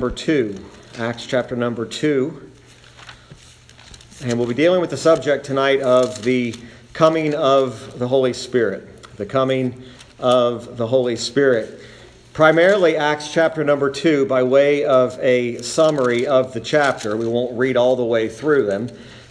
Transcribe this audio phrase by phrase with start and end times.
[0.00, 0.56] number 2.
[0.96, 2.50] Acts chapter number 2.
[4.22, 6.54] And we'll be dealing with the subject tonight of the
[6.94, 9.02] coming of the Holy Spirit.
[9.18, 9.82] The coming
[10.18, 11.82] of the Holy Spirit.
[12.32, 17.14] Primarily, Acts chapter number 2, by way of a summary of the chapter.
[17.14, 18.88] We won't read all the way through them,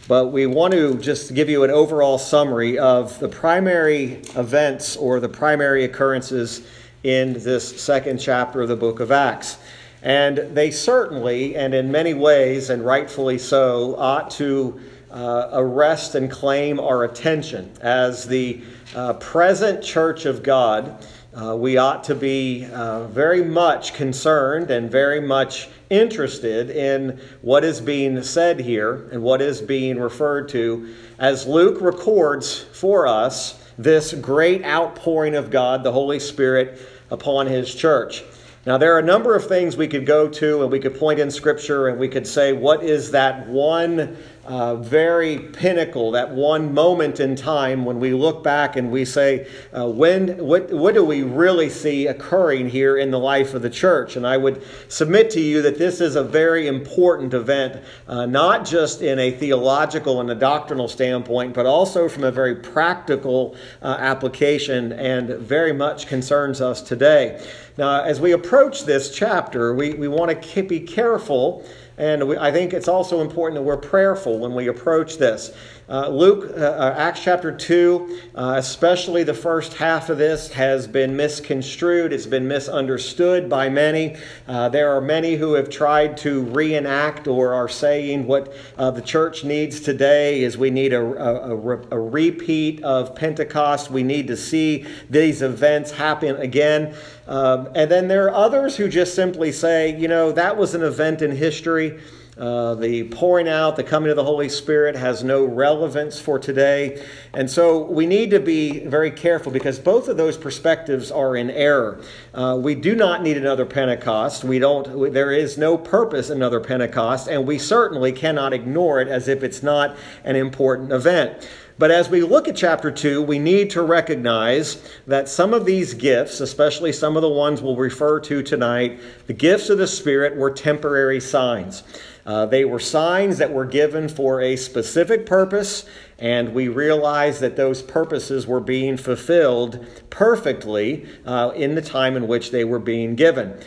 [0.08, 5.20] but we want to just give you an overall summary of the primary events or
[5.20, 6.62] the primary occurrences
[7.02, 9.58] in this second chapter of the book of Acts.
[10.02, 14.80] And they certainly, and in many ways, and rightfully so, ought to
[15.12, 17.72] uh, arrest and claim our attention.
[17.82, 18.62] As the
[18.96, 24.90] uh, present church of God, uh, we ought to be uh, very much concerned and
[24.90, 30.94] very much interested in what is being said here and what is being referred to
[31.20, 36.82] as Luke records for us this great outpouring of God, the Holy Spirit,
[37.12, 38.24] upon his church.
[38.66, 41.20] Now, there are a number of things we could go to, and we could point
[41.20, 44.18] in Scripture, and we could say, what is that one
[44.50, 49.48] uh, very pinnacle, that one moment in time when we look back and we say,
[49.78, 53.70] uh, when, what, what do we really see occurring here in the life of the
[53.70, 54.16] church?
[54.16, 58.66] And I would submit to you that this is a very important event, uh, not
[58.66, 63.98] just in a theological and a doctrinal standpoint, but also from a very practical uh,
[64.00, 67.40] application and very much concerns us today.
[67.78, 71.64] Now, as we approach this chapter, we, we want to be careful,
[72.00, 75.52] and we, I think it's also important that we're prayerful when we approach this.
[75.90, 80.88] Uh, Luke, uh, uh, Acts chapter 2, uh, especially the first half of this, has
[80.88, 82.14] been misconstrued.
[82.14, 84.16] It's been misunderstood by many.
[84.48, 89.02] Uh, there are many who have tried to reenact or are saying what uh, the
[89.02, 93.90] church needs today is we need a, a, a, a repeat of Pentecost.
[93.90, 96.96] We need to see these events happen again.
[97.30, 100.82] Um, and then there are others who just simply say, you know, that was an
[100.82, 102.00] event in history.
[102.40, 107.06] Uh, the pouring out, the coming of the Holy Spirit has no relevance for today.
[107.34, 111.52] And so we need to be very careful because both of those perspectives are in
[111.52, 112.02] error.
[112.34, 114.46] Uh, we do not need another Pentecost.
[114.46, 119.10] We don't, there is no purpose in another Pentecost, and we certainly cannot ignore it
[119.10, 121.48] as if it's not an important event.
[121.80, 125.94] But as we look at chapter 2, we need to recognize that some of these
[125.94, 130.36] gifts, especially some of the ones we'll refer to tonight, the gifts of the Spirit
[130.36, 131.84] were temporary signs.
[132.26, 135.86] Uh, they were signs that were given for a specific purpose,
[136.20, 142.28] and we realize that those purposes were being fulfilled perfectly uh, in the time in
[142.28, 143.58] which they were being given.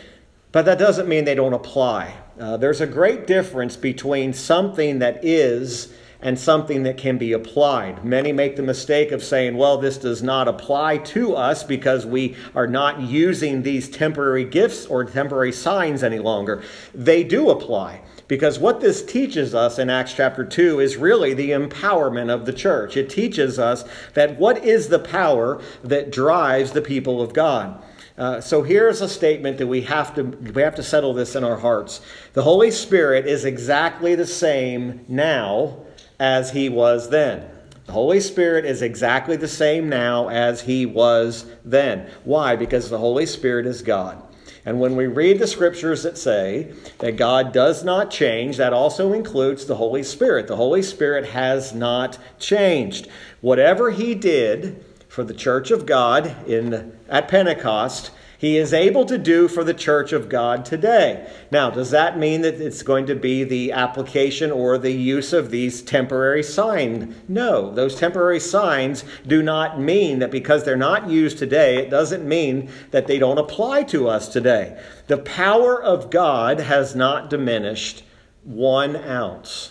[0.52, 2.14] But that doesn't mean they don't apply.
[2.38, 8.04] Uh, there's a great difference between something that is and something that can be applied.
[8.04, 12.36] Many make the mistake of saying, well, this does not apply to us because we
[12.54, 16.62] are not using these temporary gifts or temporary signs any longer.
[16.94, 18.02] They do apply.
[18.28, 22.52] Because what this teaches us in Acts chapter 2 is really the empowerment of the
[22.52, 22.96] church.
[22.96, 23.84] It teaches us
[24.14, 27.82] that what is the power that drives the people of God.
[28.16, 31.44] Uh, so here's a statement that we have to we have to settle this in
[31.44, 32.02] our hearts.
[32.34, 35.78] The Holy Spirit is exactly the same now
[36.22, 37.44] as he was then.
[37.86, 42.08] The Holy Spirit is exactly the same now as he was then.
[42.22, 42.54] Why?
[42.54, 44.22] Because the Holy Spirit is God.
[44.64, 49.12] And when we read the scriptures that say that God does not change, that also
[49.12, 50.46] includes the Holy Spirit.
[50.46, 53.08] The Holy Spirit has not changed.
[53.40, 59.18] Whatever he did for the church of God in at Pentecost, he is able to
[59.18, 61.30] do for the church of God today.
[61.52, 65.52] Now, does that mean that it's going to be the application or the use of
[65.52, 67.14] these temporary signs?
[67.28, 72.26] No, those temporary signs do not mean that because they're not used today, it doesn't
[72.26, 74.76] mean that they don't apply to us today.
[75.06, 78.02] The power of God has not diminished
[78.42, 79.70] one ounce.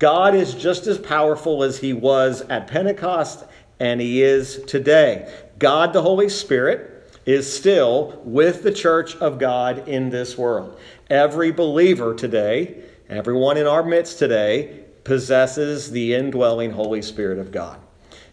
[0.00, 3.44] God is just as powerful as he was at Pentecost
[3.78, 5.32] and he is today.
[5.60, 6.89] God, the Holy Spirit,
[7.30, 10.78] is still with the church of God in this world.
[11.08, 17.80] Every believer today, everyone in our midst today, possesses the indwelling Holy Spirit of God.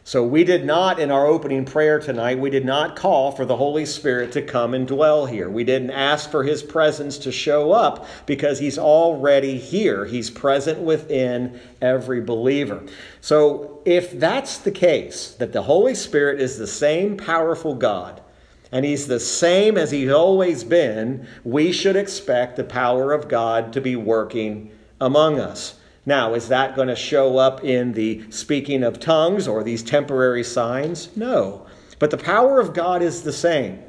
[0.08, 3.58] So we did not, in our opening prayer tonight, we did not call for the
[3.58, 5.50] Holy Spirit to come and dwell here.
[5.50, 10.06] We didn't ask for his presence to show up because he's already here.
[10.06, 12.84] He's present within every believer.
[13.20, 18.22] So if that's the case, that the Holy Spirit is the same powerful God,
[18.72, 23.72] and he's the same as he's always been, we should expect the power of God
[23.74, 25.76] to be working among us.
[26.06, 30.44] Now, is that going to show up in the speaking of tongues or these temporary
[30.44, 31.16] signs?
[31.18, 31.66] No.
[32.00, 33.84] But the power of God is the same.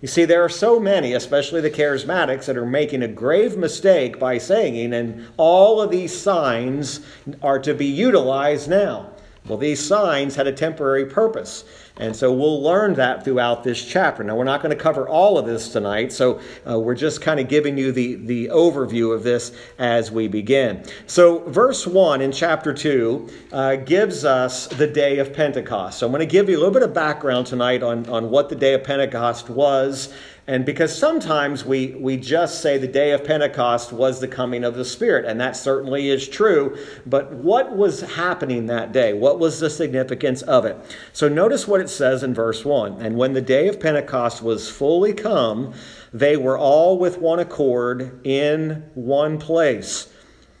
[0.00, 4.18] You see, there are so many, especially the charismatics, that are making a grave mistake
[4.18, 7.00] by saying, and all of these signs
[7.42, 9.10] are to be utilized now.
[9.48, 11.64] Well, these signs had a temporary purpose.
[11.98, 14.22] And so we'll learn that throughout this chapter.
[14.22, 17.40] Now, we're not going to cover all of this tonight, so uh, we're just kind
[17.40, 20.84] of giving you the, the overview of this as we begin.
[21.06, 25.98] So, verse 1 in chapter 2 uh, gives us the day of Pentecost.
[25.98, 28.50] So, I'm going to give you a little bit of background tonight on, on what
[28.50, 30.12] the day of Pentecost was
[30.48, 34.76] and because sometimes we, we just say the day of Pentecost was the coming of
[34.76, 36.78] the Spirit, and that certainly is true.
[37.04, 39.12] But what was happening that day?
[39.12, 40.76] What was the significance of it?
[41.12, 44.70] So notice what it says in verse 1 And when the day of Pentecost was
[44.70, 45.74] fully come,
[46.12, 50.12] they were all with one accord in one place.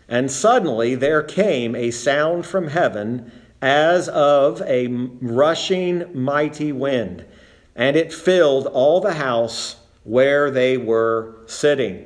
[0.08, 3.30] And suddenly there came a sound from heaven
[3.62, 7.24] as of a rushing mighty wind
[7.76, 12.04] and it filled all the house where they were sitting.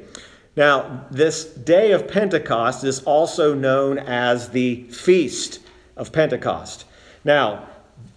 [0.57, 5.61] Now, this day of Pentecost is also known as the Feast
[5.97, 6.85] of Pentecost.
[7.25, 7.69] Now,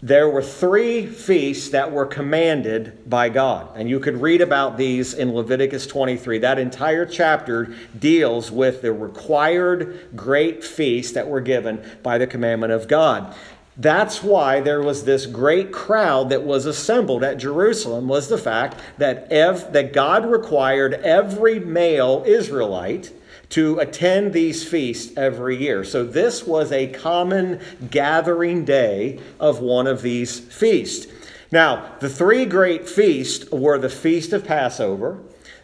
[0.02, 3.70] there were three feasts that were commanded by God.
[3.76, 6.40] And you could read about these in Leviticus 23.
[6.40, 12.74] That entire chapter deals with the required great feasts that were given by the commandment
[12.74, 13.34] of God.
[13.76, 18.80] That's why there was this great crowd that was assembled at Jerusalem was the fact
[19.00, 23.12] that ev- that God required every male Israelite
[23.50, 25.84] to attend these feasts every year.
[25.84, 27.60] So this was a common
[27.90, 31.08] gathering day of one of these feasts.
[31.52, 35.20] Now, the three great feasts were the feast of Passover,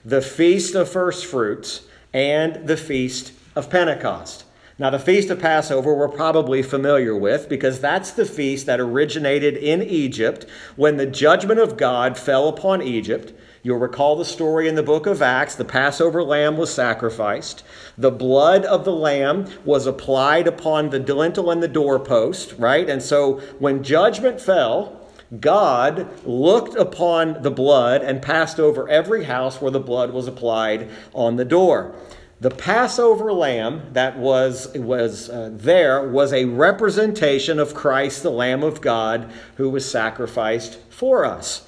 [0.05, 1.81] the feast of first fruits,
[2.13, 4.45] and the feast of Pentecost.
[4.79, 9.57] Now, the Feast of Passover we're probably familiar with because that's the feast that originated
[9.57, 10.45] in Egypt
[10.77, 13.33] when the judgment of God fell upon Egypt.
[13.61, 15.55] You'll recall the story in the book of Acts.
[15.55, 17.61] The Passover lamb was sacrificed.
[17.97, 22.89] The blood of the lamb was applied upon the lintel and the doorpost, right?
[22.89, 25.09] And so when judgment fell,
[25.41, 30.89] God looked upon the blood and passed over every house where the blood was applied
[31.13, 31.93] on the door.
[32.41, 38.63] The Passover lamb that was, was uh, there was a representation of Christ, the Lamb
[38.63, 41.67] of God, who was sacrificed for us.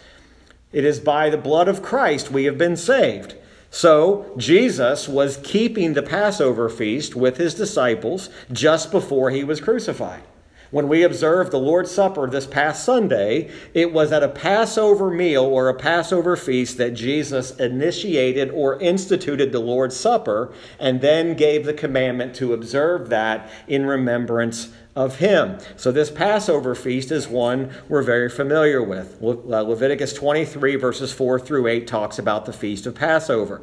[0.72, 3.36] It is by the blood of Christ we have been saved.
[3.70, 10.24] So, Jesus was keeping the Passover feast with his disciples just before he was crucified.
[10.72, 15.44] When we observed the Lord's Supper this past Sunday, it was at a Passover meal
[15.44, 21.66] or a Passover feast that Jesus initiated or instituted the Lord's Supper and then gave
[21.66, 25.58] the commandment to observe that in remembrance of him.
[25.76, 29.22] So, this Passover feast is one we're very familiar with.
[29.22, 33.62] Le- uh, Leviticus 23, verses 4 through 8, talks about the feast of Passover.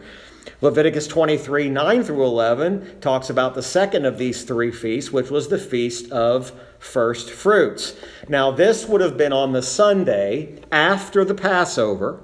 [0.61, 5.49] Leviticus 23, 9 through 11, talks about the second of these three feasts, which was
[5.49, 7.95] the feast of first fruits.
[8.29, 12.21] Now, this would have been on the Sunday after the Passover.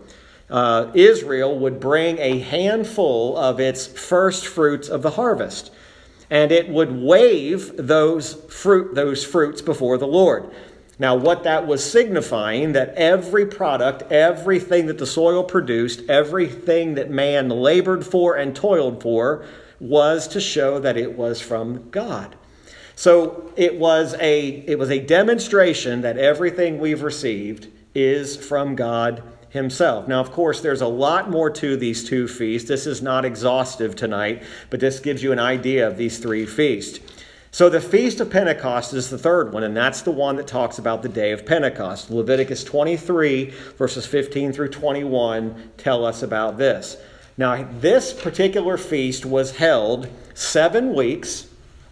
[0.50, 5.72] Uh, Israel would bring a handful of its first fruits of the harvest,
[6.30, 10.50] and it would wave those fruit those fruits before the Lord.
[10.98, 17.10] Now, what that was signifying that every product, everything that the soil produced, everything that
[17.10, 19.44] man labored for and toiled for,
[19.80, 22.36] was to show that it was from God.
[22.96, 29.22] So it was a it was a demonstration that everything we've received is from God
[29.50, 30.08] himself.
[30.08, 32.68] Now, of course, there's a lot more to these two feasts.
[32.68, 36.98] This is not exhaustive tonight, but this gives you an idea of these three feasts.
[37.52, 40.78] So the Feast of Pentecost is the third one, and that's the one that talks
[40.78, 42.10] about the day of Pentecost.
[42.10, 46.96] Leviticus 23, verses 15 through 21, tell us about this.
[47.36, 51.46] Now, this particular feast was held seven weeks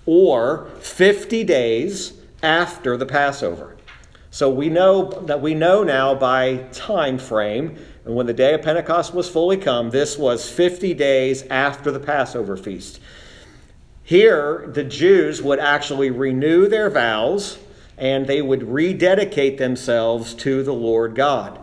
[0.07, 3.77] or 50 days after the Passover.
[4.31, 8.63] So we know that we know now by time frame, and when the day of
[8.63, 12.99] Pentecost was fully come, this was 50 days after the Passover feast.
[14.03, 17.59] Here, the Jews would actually renew their vows
[17.97, 21.59] and they would rededicate themselves to the Lord God.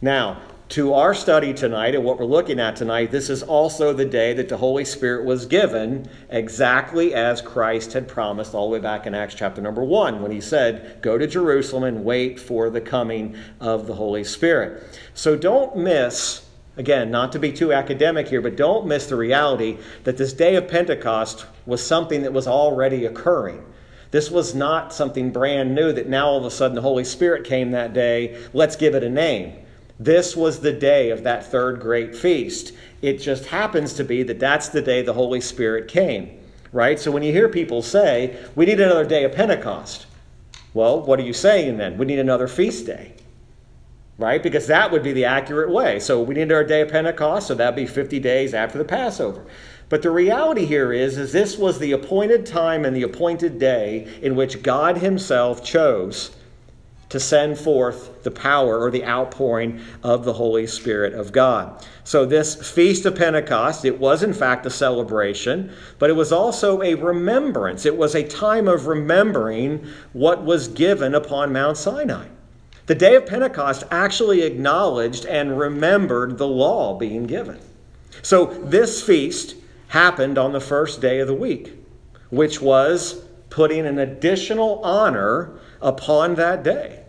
[0.00, 4.04] Now, to our study tonight and what we're looking at tonight, this is also the
[4.04, 8.80] day that the Holy Spirit was given exactly as Christ had promised all the way
[8.80, 12.68] back in Acts chapter number 1 when he said, Go to Jerusalem and wait for
[12.68, 15.00] the coming of the Holy Spirit.
[15.14, 16.44] So don't miss,
[16.76, 20.56] again, not to be too academic here, but don't miss the reality that this day
[20.56, 23.64] of Pentecost was something that was already occurring.
[24.10, 27.44] This was not something brand new that now all of a sudden the Holy Spirit
[27.44, 28.42] came that day.
[28.52, 29.65] Let's give it a name.
[29.98, 32.72] This was the day of that third great feast.
[33.00, 36.38] It just happens to be that that's the day the Holy Spirit came,
[36.72, 36.98] right?
[36.98, 40.06] So when you hear people say, we need another day of Pentecost,
[40.74, 41.96] well, what are you saying then?
[41.96, 43.14] We need another feast day,
[44.18, 44.42] right?
[44.42, 45.98] Because that would be the accurate way.
[45.98, 49.46] So we need our day of Pentecost, so that'd be 50 days after the Passover.
[49.88, 54.12] But the reality here is, is this was the appointed time and the appointed day
[54.20, 56.36] in which God Himself chose
[57.08, 61.84] to send forth the power or the outpouring of the Holy Spirit of God.
[62.02, 66.82] So, this Feast of Pentecost, it was in fact a celebration, but it was also
[66.82, 67.86] a remembrance.
[67.86, 72.26] It was a time of remembering what was given upon Mount Sinai.
[72.86, 77.58] The day of Pentecost actually acknowledged and remembered the law being given.
[78.22, 79.54] So, this feast
[79.88, 81.72] happened on the first day of the week,
[82.30, 87.02] which was putting an additional honor upon that day.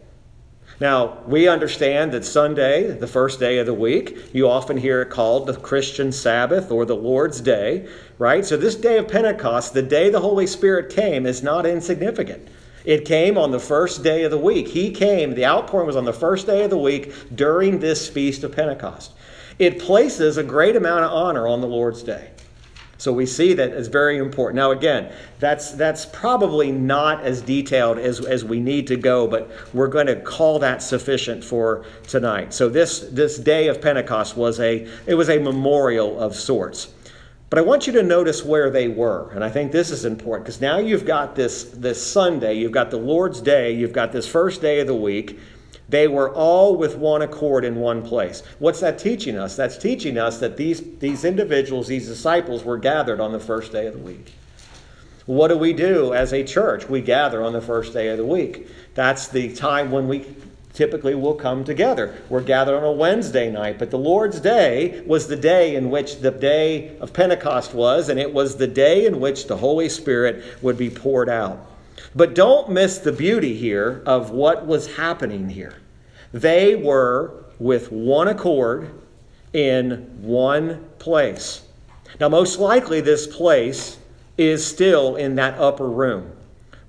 [0.79, 5.09] Now, we understand that Sunday, the first day of the week, you often hear it
[5.09, 7.87] called the Christian Sabbath or the Lord's Day,
[8.19, 8.45] right?
[8.45, 12.47] So, this day of Pentecost, the day the Holy Spirit came, is not insignificant.
[12.85, 14.67] It came on the first day of the week.
[14.67, 18.43] He came, the outpouring was on the first day of the week during this feast
[18.43, 19.13] of Pentecost.
[19.57, 22.29] It places a great amount of honor on the Lord's Day.
[22.97, 24.55] So we see that it's very important.
[24.55, 29.49] Now, again, that's that's probably not as detailed as, as we need to go, but
[29.73, 32.53] we're going to call that sufficient for tonight.
[32.53, 36.93] So this this day of Pentecost was a it was a memorial of sorts.
[37.49, 40.45] But I want you to notice where they were, and I think this is important
[40.45, 44.27] because now you've got this this Sunday, you've got the Lord's Day, you've got this
[44.27, 45.39] first day of the week,
[45.89, 48.43] they were all with one accord in one place.
[48.59, 49.55] What's that teaching us?
[49.55, 53.87] That's teaching us that these, these individuals, these disciples, were gathered on the first day
[53.87, 54.33] of the week.
[55.25, 56.89] What do we do as a church?
[56.89, 58.67] We gather on the first day of the week.
[58.95, 60.25] That's the time when we
[60.73, 62.15] typically will come together.
[62.29, 66.19] We're gathered on a Wednesday night, but the Lord's Day was the day in which
[66.19, 70.43] the day of Pentecost was, and it was the day in which the Holy Spirit
[70.61, 71.59] would be poured out.
[72.15, 75.75] But don't miss the beauty here of what was happening here.
[76.31, 78.91] They were with one accord
[79.53, 81.61] in one place.
[82.19, 83.97] Now, most likely, this place
[84.37, 86.31] is still in that upper room,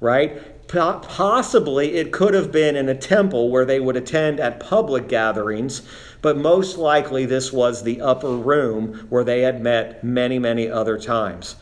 [0.00, 0.66] right?
[0.68, 5.82] Possibly it could have been in a temple where they would attend at public gatherings,
[6.20, 10.98] but most likely this was the upper room where they had met many, many other
[10.98, 11.56] times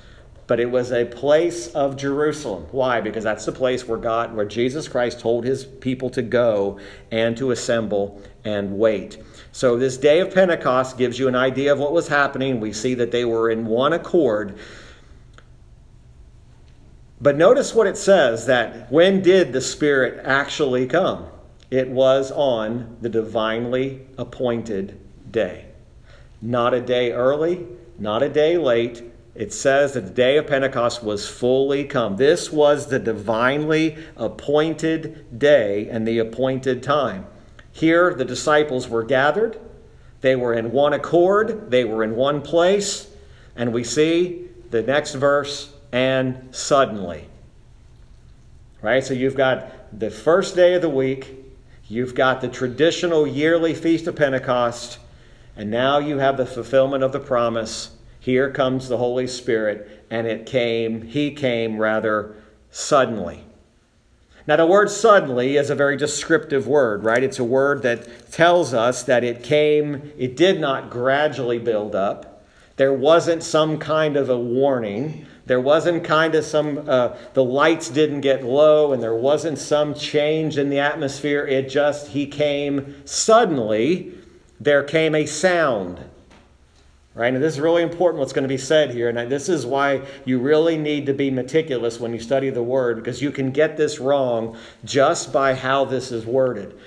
[0.46, 2.66] but it was a place of Jerusalem.
[2.70, 3.00] Why?
[3.00, 6.78] Because that's the place where God, where Jesus Christ told his people to go
[7.10, 9.18] and to assemble and wait.
[9.50, 12.60] So this day of Pentecost gives you an idea of what was happening.
[12.60, 14.58] We see that they were in one accord.
[17.20, 21.26] But notice what it says that when did the Spirit actually come?
[21.70, 25.00] It was on the divinely appointed
[25.30, 25.64] day.
[26.40, 27.66] Not a day early,
[27.98, 29.02] not a day late,
[29.36, 32.16] it says that the day of Pentecost was fully come.
[32.16, 37.26] This was the divinely appointed day and the appointed time.
[37.72, 39.58] Here, the disciples were gathered.
[40.22, 43.08] They were in one accord, they were in one place.
[43.54, 47.28] And we see the next verse, and suddenly.
[48.80, 49.04] Right?
[49.04, 51.34] So you've got the first day of the week,
[51.88, 54.98] you've got the traditional yearly feast of Pentecost,
[55.56, 57.95] and now you have the fulfillment of the promise
[58.26, 62.34] here comes the Holy Spirit, and it came, he came rather
[62.72, 63.44] suddenly.
[64.48, 67.22] Now, the word suddenly is a very descriptive word, right?
[67.22, 72.44] It's a word that tells us that it came, it did not gradually build up.
[72.74, 75.24] There wasn't some kind of a warning.
[75.46, 79.94] There wasn't kind of some, uh, the lights didn't get low and there wasn't some
[79.94, 81.46] change in the atmosphere.
[81.46, 84.14] It just, he came suddenly.
[84.58, 86.00] There came a sound
[87.16, 87.32] right?
[87.32, 89.08] And this is really important what's going to be said here.
[89.08, 92.96] And this is why you really need to be meticulous when you study the word,
[92.96, 96.78] because you can get this wrong just by how this is worded.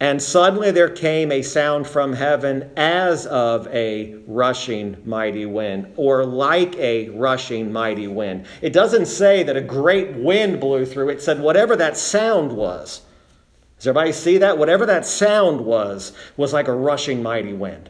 [0.00, 6.24] And suddenly there came a sound from heaven as of a rushing mighty wind, or
[6.24, 8.46] like a rushing mighty wind.
[8.62, 13.02] It doesn't say that a great wind blew through, it said whatever that sound was.
[13.76, 14.58] Does everybody see that?
[14.58, 17.88] Whatever that sound was, was like a rushing mighty wind.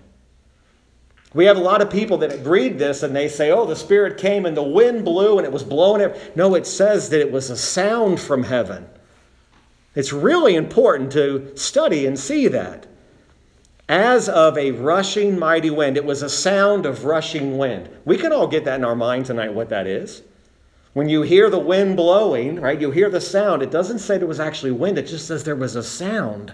[1.33, 4.19] We have a lot of people that read this and they say, oh, the Spirit
[4.19, 6.13] came and the wind blew and it was blowing.
[6.35, 8.89] No, it says that it was a sound from heaven.
[9.95, 12.87] It's really important to study and see that.
[13.89, 17.89] As of a rushing mighty wind, it was a sound of rushing wind.
[18.05, 20.23] We can all get that in our mind tonight, what that is.
[20.93, 23.63] When you hear the wind blowing, right, you hear the sound.
[23.63, 26.53] It doesn't say there was actually wind, it just says there was a sound.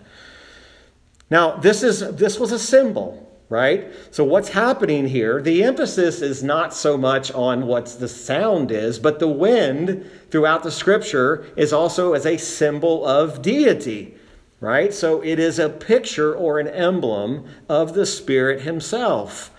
[1.30, 3.93] Now, this is this was a symbol right?
[4.11, 5.41] So what's happening here?
[5.41, 10.62] The emphasis is not so much on what the sound is, but the wind throughout
[10.62, 14.17] the scripture is also as a symbol of deity,
[14.61, 14.93] right?
[14.93, 19.50] So it is a picture or an emblem of the Spirit himself.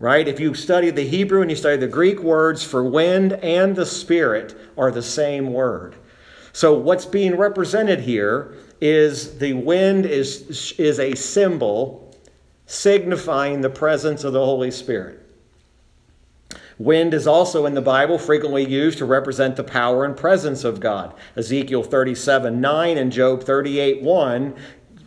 [0.00, 0.26] Right?
[0.26, 3.86] If you study the Hebrew and you study the Greek words for wind and the
[3.86, 5.94] spirit are the same word.
[6.52, 12.03] So what's being represented here is the wind is, is a symbol
[12.74, 15.20] signifying the presence of the Holy Spirit.
[16.76, 20.80] Wind is also in the Bible frequently used to represent the power and presence of
[20.80, 21.14] God.
[21.36, 24.54] Ezekiel 37 9 and Job 38 1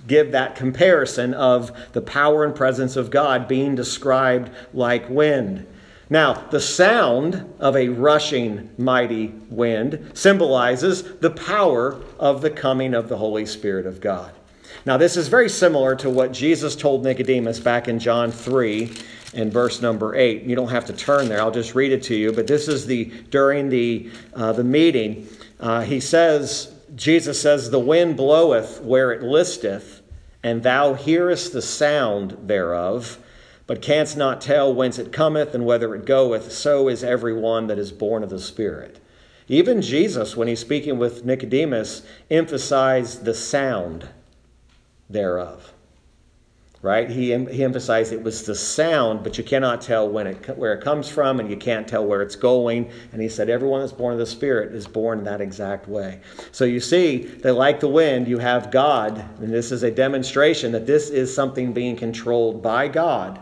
[0.07, 5.67] give that comparison of the power and presence of God being described like wind.
[6.09, 13.09] Now, the sound of a rushing mighty wind symbolizes the power of the coming of
[13.09, 14.31] the Holy Spirit of God.
[14.86, 18.91] Now, this is very similar to what Jesus told Nicodemus back in John 3
[19.33, 20.43] in verse number 8.
[20.43, 22.31] You don't have to turn there, I'll just read it to you.
[22.31, 25.27] But this is the, during the, uh, the meeting,
[25.59, 30.01] uh, he says, Jesus says, The wind bloweth where it listeth,
[30.43, 33.17] and thou hearest the sound thereof,
[33.65, 36.51] but canst not tell whence it cometh and whither it goeth.
[36.51, 39.00] So is every one that is born of the Spirit.
[39.50, 44.07] Even Jesus, when he's speaking with Nicodemus, emphasized the sound
[45.09, 45.73] thereof.
[46.83, 47.09] Right?
[47.09, 50.83] He, he emphasized it was the sound, but you cannot tell when it, where it
[50.83, 52.91] comes from, and you can't tell where it's going.
[53.11, 56.21] And he said, Everyone that's born of the Spirit is born that exact way.
[56.51, 60.71] So you see that, like the wind, you have God, and this is a demonstration
[60.73, 63.39] that this is something being controlled by God.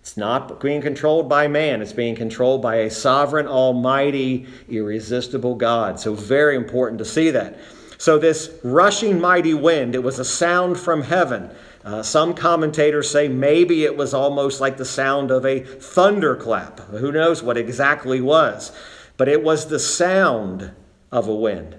[0.00, 6.00] It's not being controlled by man, it's being controlled by a sovereign, almighty, irresistible God.
[6.00, 7.58] So, very important to see that.
[7.98, 11.50] So, this rushing mighty wind, it was a sound from heaven.
[11.84, 16.80] Uh, some commentators say maybe it was almost like the sound of a thunderclap.
[16.90, 18.72] Who knows what exactly was?
[19.16, 20.72] But it was the sound
[21.10, 21.76] of a wind.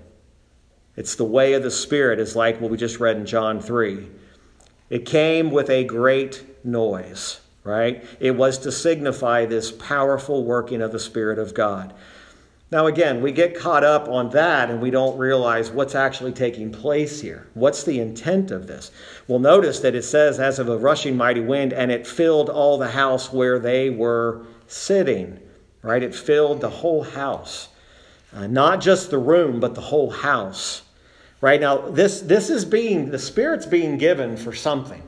[0.97, 4.05] It's the way of the Spirit, is like what we just read in John 3.
[4.89, 8.03] It came with a great noise, right?
[8.19, 11.93] It was to signify this powerful working of the Spirit of God.
[12.71, 16.71] Now, again, we get caught up on that and we don't realize what's actually taking
[16.71, 17.47] place here.
[17.55, 18.91] What's the intent of this?
[19.27, 22.77] Well, notice that it says, as of a rushing mighty wind, and it filled all
[22.77, 25.39] the house where they were sitting,
[25.81, 26.03] right?
[26.03, 27.69] It filled the whole house.
[28.31, 30.83] Uh, not just the room, but the whole house,
[31.41, 31.59] right?
[31.59, 35.01] Now, this, this is being, the Spirit's being given for something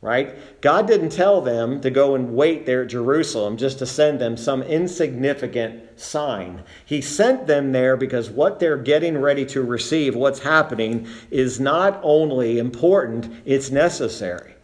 [0.00, 0.60] right?
[0.60, 4.36] God didn't tell them to go and wait there at Jerusalem just to send them
[4.36, 6.62] some insignificant sign.
[6.84, 11.98] He sent them there because what they're getting ready to receive, what's happening, is not
[12.02, 14.54] only important, it's necessary.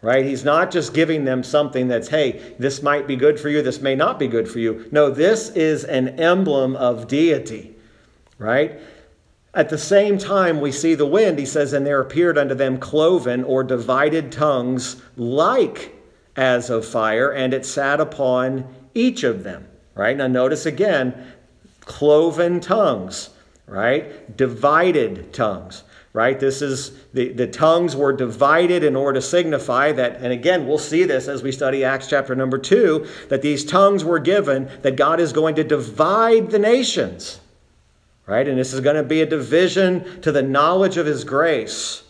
[0.00, 0.24] Right?
[0.24, 3.80] He's not just giving them something that's, hey, this might be good for you, this
[3.80, 4.88] may not be good for you.
[4.92, 7.74] No, this is an emblem of deity.
[8.38, 8.80] Right?
[9.54, 12.78] At the same time, we see the wind, he says, and there appeared unto them
[12.78, 15.94] cloven or divided tongues like
[16.36, 19.66] as of fire, and it sat upon each of them.
[19.94, 20.16] Right?
[20.16, 21.32] Now, notice again,
[21.80, 23.30] cloven tongues,
[23.66, 24.36] right?
[24.36, 25.82] Divided tongues,
[26.12, 26.38] right?
[26.38, 30.78] This is the, the tongues were divided in order to signify that, and again, we'll
[30.78, 34.94] see this as we study Acts chapter number two, that these tongues were given, that
[34.94, 37.40] God is going to divide the nations
[38.28, 38.46] right?
[38.46, 42.04] And this is going to be a division to the knowledge of His grace,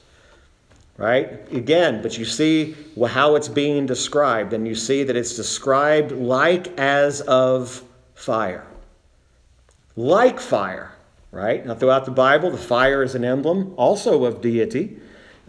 [0.99, 1.51] right?
[1.53, 2.77] Again, but you see
[3.07, 7.83] how it's being described, and you see that it's described like as of
[8.17, 8.67] fire.
[9.95, 10.93] Like fire,
[11.31, 11.65] right?
[11.65, 14.99] Now, throughout the Bible, the fire is an emblem also of deity.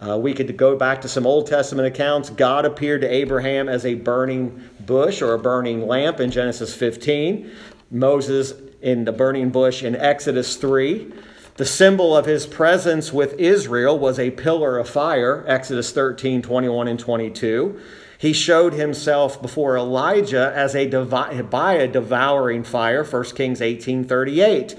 [0.00, 2.30] Uh, we could go back to some Old Testament accounts.
[2.30, 7.50] God appeared to Abraham as a burning bush or a burning lamp in Genesis 15.
[7.90, 11.12] Moses in the burning bush in Exodus 3.
[11.56, 16.88] The symbol of his presence with Israel was a pillar of fire, Exodus 13, 21
[16.88, 17.78] and 22.
[18.16, 24.76] He showed himself before Elijah as a by a devouring fire, 1 Kings 18, 38.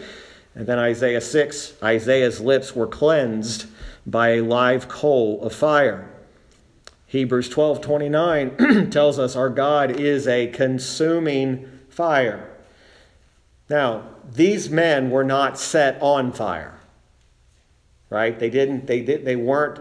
[0.54, 3.68] And then Isaiah 6, Isaiah's lips were cleansed
[4.06, 6.10] by a live coal of fire.
[7.08, 12.51] Hebrews 12, 29 tells us our God is a consuming fire.
[13.72, 16.78] Now, these men were not set on fire.
[18.10, 18.38] Right?
[18.38, 19.80] They didn't they did they weren't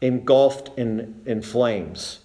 [0.00, 2.20] engulfed in, in flames.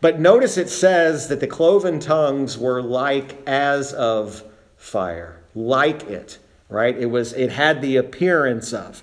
[0.00, 4.44] But notice it says that the cloven tongues were like as of
[4.76, 6.96] fire, like it, right?
[6.96, 9.02] It was it had the appearance of.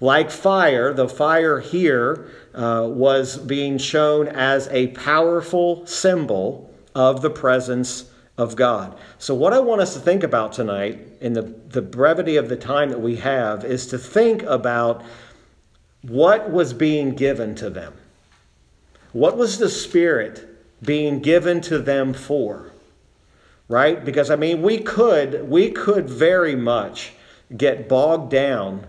[0.00, 7.30] Like fire, the fire here uh, was being shown as a powerful symbol of the
[7.30, 8.09] presence
[8.40, 8.96] of God.
[9.18, 12.56] So, what I want us to think about tonight, in the, the brevity of the
[12.56, 15.04] time that we have, is to think about
[16.00, 17.92] what was being given to them.
[19.12, 20.48] What was the Spirit
[20.82, 22.72] being given to them for?
[23.68, 24.02] Right?
[24.02, 27.12] Because I mean, we could we could very much
[27.54, 28.86] get bogged down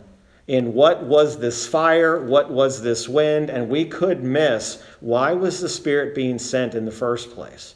[0.48, 5.60] in what was this fire, what was this wind, and we could miss why was
[5.60, 7.76] the Spirit being sent in the first place.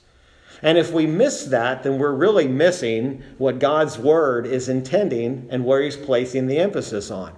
[0.61, 5.65] And if we miss that, then we're really missing what God's Word is intending and
[5.65, 7.33] where He's placing the emphasis on.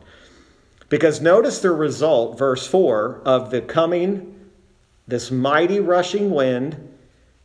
[0.89, 4.49] Because notice the result, verse 4, of the coming,
[5.07, 6.95] this mighty rushing wind,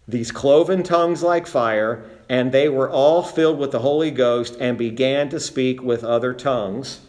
[0.07, 4.79] these cloven tongues like fire, and they were all filled with the Holy Ghost and
[4.79, 7.01] began to speak with other tongues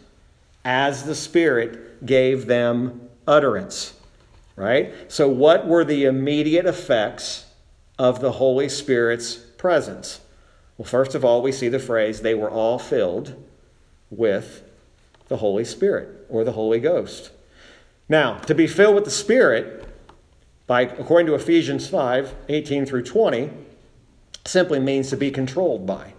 [0.64, 3.94] as the Spirit gave them utterance.
[4.56, 4.94] Right?
[5.08, 7.43] So, what were the immediate effects
[7.98, 10.20] of the Holy Spirit's presence?
[10.76, 13.34] Well, first of all, we see the phrase, they were all filled
[14.10, 14.62] with
[15.28, 17.30] the Holy Spirit or the Holy Ghost.
[18.08, 19.84] Now, to be filled with the Spirit,
[20.66, 23.50] by according to Ephesians 5 18 through 20,
[24.44, 26.14] simply means to be controlled by.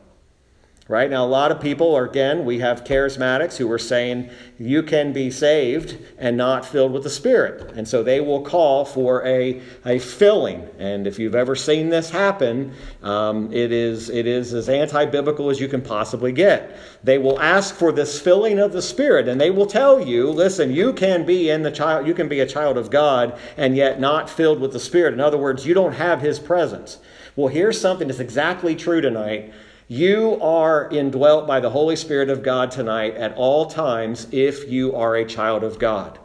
[0.87, 4.83] Right now, a lot of people, are, again, we have charismatics who are saying you
[4.83, 7.71] can be saved and not filled with the Spirit.
[7.75, 10.69] And so they will call for a, a filling.
[10.77, 12.71] And if you've ever seen this happen,
[13.01, 16.77] um, it, is, it is as anti biblical as you can possibly get.
[17.03, 20.71] They will ask for this filling of the Spirit, and they will tell you listen,
[20.71, 23.99] you can be in the child, you can be a child of God and yet
[23.99, 25.15] not filled with the Spirit.
[25.15, 26.99] In other words, you don't have His presence.
[27.35, 29.51] Well, here's something that's exactly true tonight
[29.87, 34.95] you are indwelt by the Holy Spirit of God tonight at all times if you
[34.95, 36.17] are a child of God.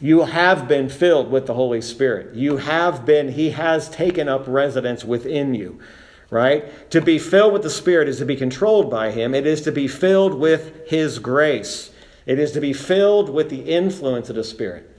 [0.00, 2.34] You have been filled with the Holy Spirit.
[2.34, 5.80] You have been, He has taken up residence within you,
[6.28, 6.90] right?
[6.90, 9.72] To be filled with the Spirit is to be controlled by Him, it is to
[9.72, 11.90] be filled with His grace,
[12.26, 14.90] it is to be filled with the influence of the Spirit.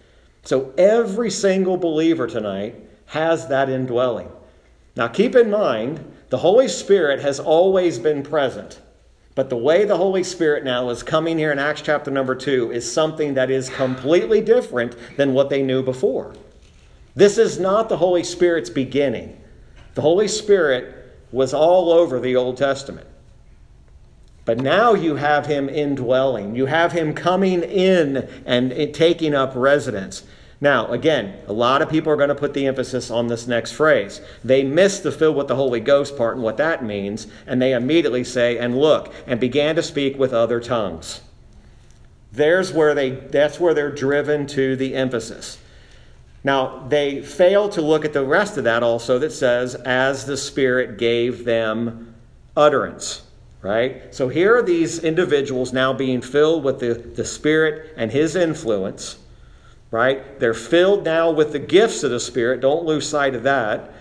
[0.43, 2.76] So every single believer tonight
[3.08, 4.32] has that indwelling.
[4.95, 8.81] Now keep in mind, the Holy Spirit has always been present.
[9.35, 12.71] But the way the Holy Spirit now is coming here in Acts chapter number 2
[12.71, 16.33] is something that is completely different than what they knew before.
[17.15, 19.39] This is not the Holy Spirit's beginning.
[19.93, 23.07] The Holy Spirit was all over the Old Testament.
[24.45, 26.55] But now you have him indwelling.
[26.55, 30.23] You have him coming in and taking up residence.
[30.59, 33.73] Now, again, a lot of people are going to put the emphasis on this next
[33.73, 34.21] phrase.
[34.43, 37.73] They miss the fill with the Holy Ghost part and what that means, and they
[37.73, 41.21] immediately say, and look, and began to speak with other tongues.
[42.31, 45.59] There's where they that's where they're driven to the emphasis.
[46.43, 50.37] Now, they fail to look at the rest of that also that says, as the
[50.37, 52.15] Spirit gave them
[52.55, 53.23] utterance.
[53.61, 54.13] Right?
[54.13, 59.17] So here are these individuals now being filled with the, the Spirit and His influence
[59.91, 60.39] right?
[60.39, 62.62] They're filled now with the gifts of the Spirit.
[62.62, 63.93] Don't lose sight of that.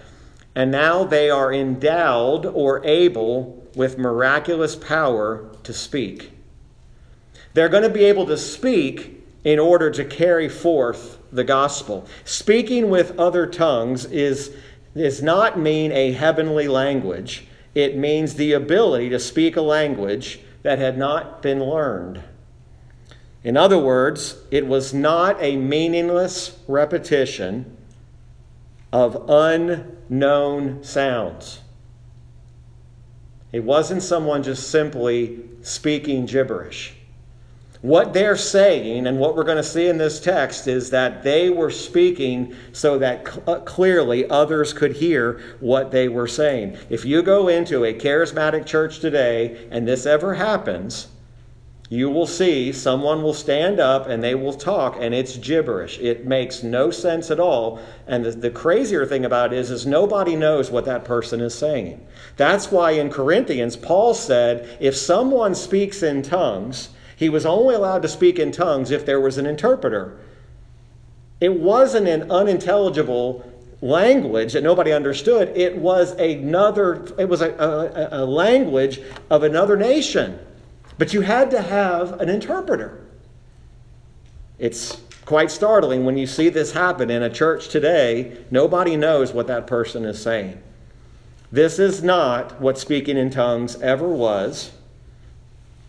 [0.55, 6.33] And now they are endowed or able with miraculous power to speak.
[7.55, 12.07] They're going to be able to speak in order to carry forth the gospel.
[12.25, 14.55] Speaking with other tongues is
[14.97, 17.47] does not mean a heavenly language.
[17.75, 22.23] It means the ability to speak a language that had not been learned.
[23.47, 27.77] In other words, it was not a meaningless repetition
[28.93, 31.61] of unknown sounds.
[33.53, 36.95] It wasn't someone just simply speaking gibberish.
[37.83, 41.49] What they're saying, and what we're going to see in this text, is that they
[41.49, 46.79] were speaking so that cl- uh, clearly others could hear what they were saying.
[46.91, 51.07] If you go into a charismatic church today and this ever happens,
[51.89, 55.99] you will see someone will stand up and they will talk and it's gibberish.
[56.01, 57.81] It makes no sense at all.
[58.09, 61.55] And the, the, crazier thing about it is is nobody knows what that person is
[61.55, 62.05] saying.
[62.37, 68.03] That's why in corinthians paul said if someone speaks in tongues he was only allowed
[68.03, 70.19] to speak in tongues if there was an interpreter.
[71.41, 75.57] It wasn't an unintelligible language that nobody understood.
[75.57, 80.41] It was another it was a, a, a language of another nation
[80.99, 83.05] but you had to have an interpreter.
[84.59, 88.39] It's quite startling when you see this happen in a church today.
[88.51, 90.63] Nobody knows what that person is saying.
[91.53, 94.73] This is not what speaking in tongues ever was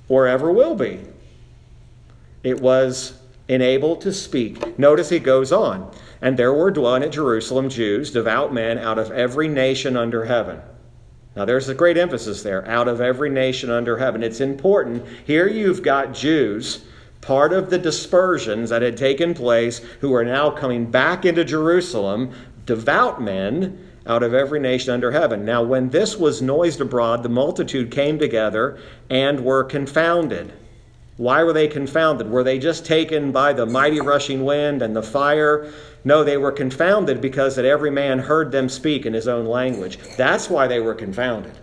[0.09, 1.01] or ever will be.
[2.43, 4.77] it was enabled to speak.
[4.79, 5.91] Notice he goes on.
[6.21, 10.61] And there were dwelling at Jerusalem Jews, devout men out of every nation under heaven.
[11.37, 14.23] Now, there's a great emphasis there out of every nation under heaven.
[14.23, 15.05] It's important.
[15.23, 16.83] Here you've got Jews,
[17.21, 22.31] part of the dispersions that had taken place, who are now coming back into Jerusalem,
[22.65, 25.45] devout men out of every nation under heaven.
[25.45, 30.51] Now, when this was noised abroad, the multitude came together and were confounded.
[31.17, 32.29] Why were they confounded?
[32.29, 35.71] Were they just taken by the mighty rushing wind and the fire?
[36.03, 39.97] No, they were confounded because that every man heard them speak in his own language.
[40.15, 41.57] That's why they were confounded.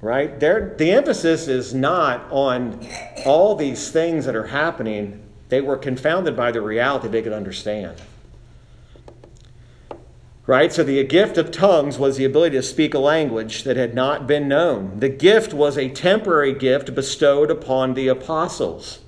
[0.00, 0.38] Right?
[0.38, 2.86] They're, the emphasis is not on
[3.24, 5.22] all these things that are happening.
[5.48, 8.02] They were confounded by the reality they could understand.
[10.46, 10.70] Right?
[10.72, 14.26] So the gift of tongues was the ability to speak a language that had not
[14.26, 15.00] been known.
[15.00, 18.98] The gift was a temporary gift bestowed upon the apostles.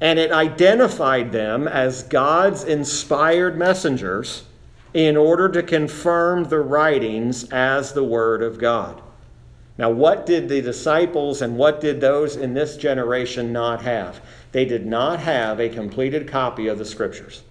[0.00, 4.44] And it identified them as God's inspired messengers
[4.94, 9.02] in order to confirm the writings as the Word of God.
[9.78, 14.22] Now, what did the disciples and what did those in this generation not have?
[14.52, 17.42] They did not have a completed copy of the Scriptures.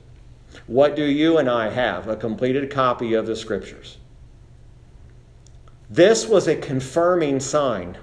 [0.67, 2.07] What do you and I have?
[2.07, 3.97] A completed copy of the Scriptures.
[5.89, 7.97] This was a confirming sign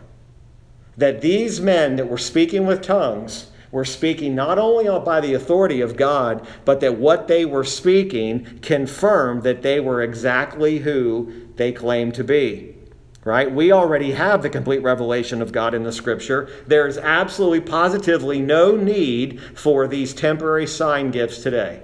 [0.96, 5.80] that these men that were speaking with tongues were speaking not only by the authority
[5.80, 11.72] of God, but that what they were speaking confirmed that they were exactly who they
[11.72, 12.76] claimed to be.
[13.24, 13.50] Right?
[13.50, 16.50] We already have the complete revelation of God in the scripture.
[16.66, 21.82] There is absolutely positively no need for these temporary sign gifts today.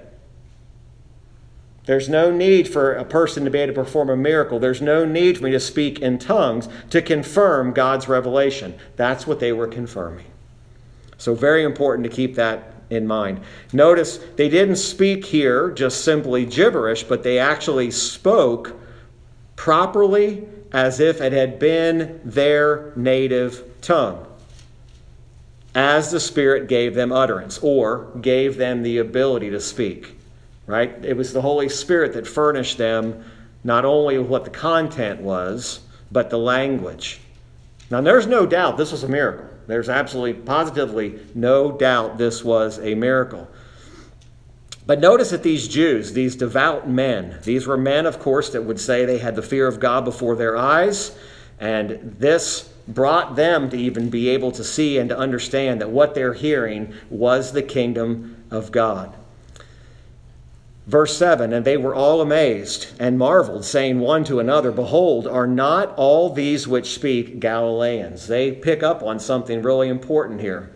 [1.89, 4.59] There's no need for a person to be able to perform a miracle.
[4.59, 8.77] There's no need for me to speak in tongues to confirm God's revelation.
[8.95, 10.27] That's what they were confirming.
[11.17, 13.39] So, very important to keep that in mind.
[13.73, 18.79] Notice they didn't speak here just simply gibberish, but they actually spoke
[19.55, 24.27] properly as if it had been their native tongue,
[25.73, 30.18] as the Spirit gave them utterance or gave them the ability to speak
[30.69, 31.03] right?
[31.03, 33.25] It was the Holy Spirit that furnished them
[33.63, 35.79] not only what the content was,
[36.11, 37.19] but the language.
[37.89, 39.47] Now, there's no doubt this was a miracle.
[39.65, 43.47] There's absolutely, positively no doubt this was a miracle.
[44.85, 48.79] But notice that these Jews, these devout men, these were men, of course, that would
[48.79, 51.15] say they had the fear of God before their eyes,
[51.59, 56.13] and this brought them to even be able to see and to understand that what
[56.15, 59.15] they're hearing was the kingdom of God.
[60.89, 65.45] Verse 7 And they were all amazed and marveled, saying one to another, Behold, are
[65.45, 68.25] not all these which speak Galileans?
[68.25, 70.71] They pick up on something really important here.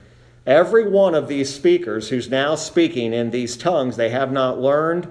[0.46, 5.08] Every one of these speakers who's now speaking in these tongues they have not learned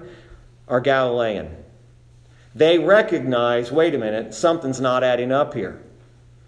[0.69, 1.53] are Galilean.
[2.55, 5.81] They recognize wait a minute, something's not adding up here.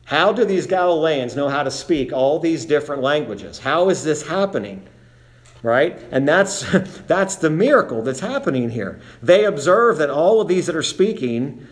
[0.06, 3.60] How do these Galileans know how to speak all these different languages?
[3.60, 4.88] How is this happening?
[5.66, 6.00] Right?
[6.12, 6.64] And that's,
[7.08, 9.00] that's the miracle that's happening here.
[9.22, 11.68] They observe that all of these that are speaking,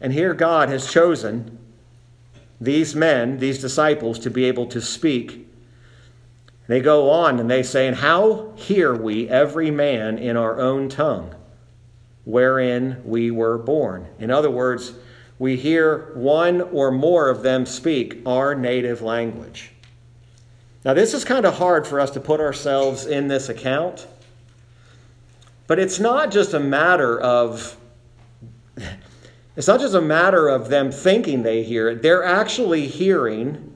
[0.00, 1.58] and here God has chosen
[2.60, 5.48] these men, these disciples, to be able to speak.
[6.68, 10.90] They go on and they say, And how hear we every man in our own
[10.90, 11.34] tongue,
[12.24, 14.06] wherein we were born?
[14.18, 14.92] In other words,
[15.38, 19.72] we hear one or more of them speak our native language.
[20.84, 24.06] Now, this is kind of hard for us to put ourselves in this account,
[25.66, 27.76] but it's not just a matter of.
[29.54, 32.02] It's not just a matter of them thinking they hear it.
[32.02, 33.74] They're actually hearing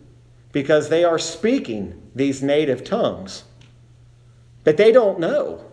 [0.50, 3.44] because they are speaking these native tongues.
[4.64, 5.64] But they don't know.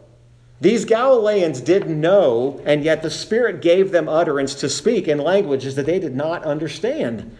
[0.59, 5.75] These Galileans didn't know, and yet the Spirit gave them utterance to speak in languages
[5.75, 7.35] that they did not understand.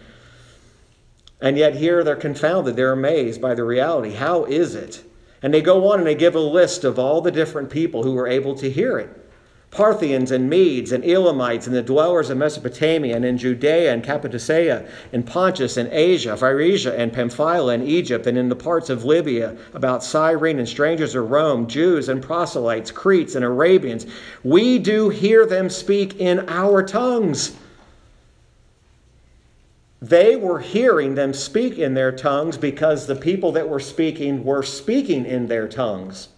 [1.40, 2.76] And yet here they're confounded.
[2.76, 4.14] They're amazed by the reality.
[4.14, 5.04] How is it?
[5.42, 8.12] And they go on and they give a list of all the different people who
[8.12, 9.24] were able to hear it.
[9.74, 14.88] Parthians and Medes and Elamites and the dwellers of Mesopotamia and in Judea and Cappadocia
[15.12, 19.56] and Pontus and Asia, Phrygia and Pamphylia and Egypt and in the parts of Libya
[19.74, 24.06] about Cyrene and strangers of Rome, Jews and proselytes, Cretes and Arabians.
[24.44, 27.56] We do hear them speak in our tongues
[30.08, 34.62] they were hearing them speak in their tongues because the people that were speaking were
[34.62, 36.28] speaking in their tongues.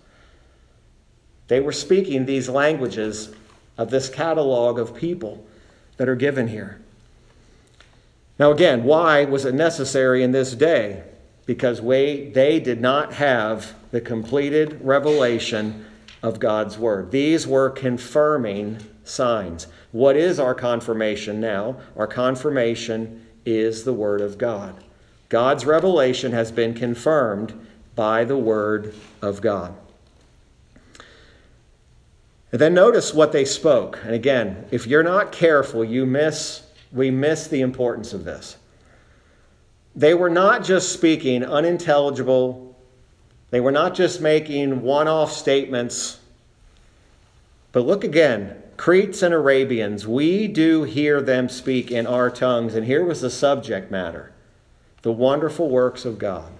[1.48, 3.34] They were speaking these languages
[3.78, 5.46] of this catalog of people
[5.96, 6.80] that are given here.
[8.38, 11.04] Now, again, why was it necessary in this day?
[11.46, 15.86] because we, they did not have the completed revelation
[16.22, 17.12] of God's Word.
[17.12, 19.68] These were confirming signs.
[19.92, 21.76] What is our confirmation now?
[21.96, 24.74] Our confirmation is the Word of God.
[25.28, 29.74] God's revelation has been confirmed by the Word of God.
[32.52, 33.98] And then notice what they spoke.
[34.04, 38.56] And again, if you're not careful, you miss we miss the importance of this.
[39.94, 42.76] They were not just speaking unintelligible,
[43.50, 46.18] they were not just making one off statements.
[47.76, 52.74] But look again Cretes and Arabians, we do hear them speak in our tongues.
[52.74, 54.32] And here was the subject matter
[55.02, 56.50] the wonderful works of God.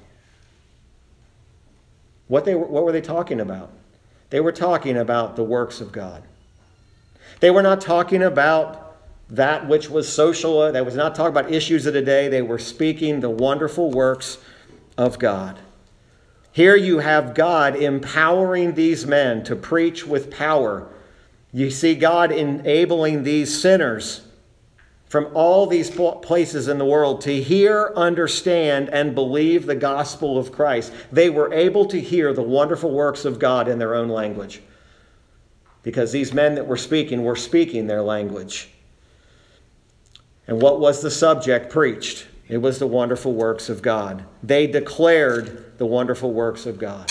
[2.28, 3.70] What, they, what were they talking about?
[4.28, 6.22] They were talking about the works of God.
[7.40, 8.98] They were not talking about
[9.30, 10.70] that which was social.
[10.70, 12.28] They was not talking about issues of the day.
[12.28, 14.36] They were speaking the wonderful works
[14.98, 15.60] of God.
[16.52, 20.90] Here you have God empowering these men to preach with power.
[21.56, 24.20] You see God enabling these sinners
[25.08, 30.52] from all these places in the world to hear, understand, and believe the gospel of
[30.52, 30.92] Christ.
[31.10, 34.60] They were able to hear the wonderful works of God in their own language
[35.82, 38.68] because these men that were speaking were speaking their language.
[40.46, 42.26] And what was the subject preached?
[42.50, 44.26] It was the wonderful works of God.
[44.42, 47.10] They declared the wonderful works of God.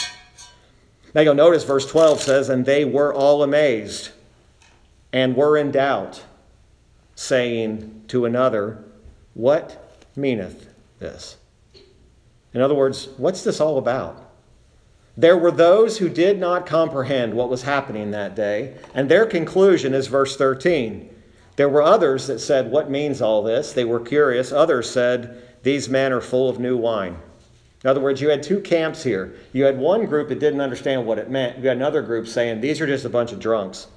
[1.15, 4.11] Now you'll notice verse 12 says, And they were all amazed
[5.15, 6.21] and were in doubt,
[7.15, 8.83] saying to another,
[9.33, 10.67] What meaneth
[10.99, 11.37] this?
[12.53, 14.21] In other words, what's this all about?
[15.15, 19.93] There were those who did not comprehend what was happening that day, and their conclusion
[19.93, 21.09] is verse 13.
[21.55, 23.71] There were others that said, What means all this?
[23.71, 24.51] They were curious.
[24.51, 27.17] Others said, These men are full of new wine.
[27.85, 29.37] In other words, you had two camps here.
[29.53, 31.59] You had one group that didn't understand what it meant.
[31.59, 33.87] You had another group saying, These are just a bunch of drunks.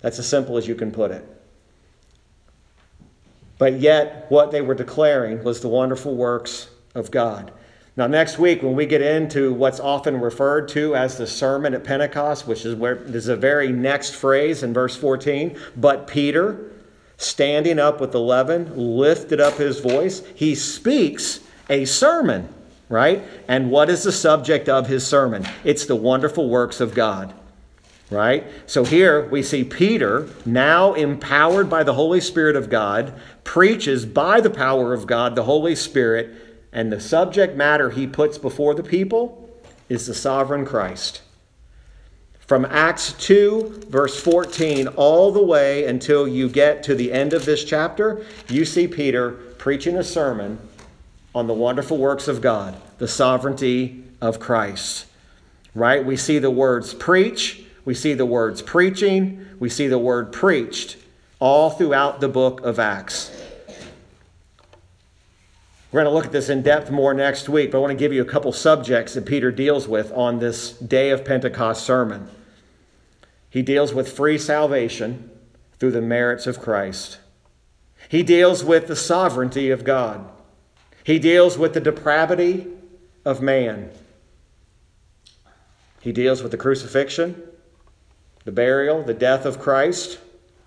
[0.00, 1.26] That's as simple as you can put it.
[3.58, 7.52] But yet, what they were declaring was the wonderful works of God.
[7.96, 11.82] Now, next week, when we get into what's often referred to as the sermon at
[11.82, 16.70] Pentecost, which is where there's a very next phrase in verse 14, but Peter,
[17.16, 20.22] standing up with 11, lifted up his voice.
[20.36, 22.48] He speaks a sermon,
[22.88, 23.24] right?
[23.48, 25.44] And what is the subject of his sermon?
[25.64, 27.34] It's the wonderful works of God,
[28.10, 28.46] right?
[28.66, 34.40] So here we see Peter, now empowered by the Holy Spirit of God, preaches by
[34.40, 36.34] the power of God, the Holy Spirit
[36.72, 39.50] and the subject matter he puts before the people
[39.88, 41.22] is the sovereign Christ.
[42.40, 47.44] From Acts 2, verse 14, all the way until you get to the end of
[47.44, 50.58] this chapter, you see Peter preaching a sermon
[51.34, 55.06] on the wonderful works of God, the sovereignty of Christ.
[55.74, 56.04] Right?
[56.04, 60.98] We see the words preach, we see the words preaching, we see the word preached
[61.38, 63.30] all throughout the book of Acts.
[65.90, 67.96] We're going to look at this in depth more next week, but I want to
[67.96, 72.28] give you a couple subjects that Peter deals with on this day of Pentecost sermon.
[73.48, 75.30] He deals with free salvation
[75.78, 77.20] through the merits of Christ.
[78.10, 80.28] He deals with the sovereignty of God.
[81.04, 82.66] He deals with the depravity
[83.24, 83.88] of man.
[86.02, 87.47] He deals with the crucifixion,
[88.48, 90.18] the burial, the death of Christ,